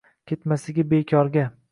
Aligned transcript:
Ketmasligi 0.29 0.85
bekorga 0.93 1.45